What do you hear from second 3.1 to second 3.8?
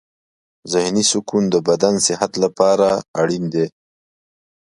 اړین دی.